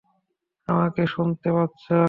[0.67, 1.83] আমাকে শুনতে পাচ্ছ?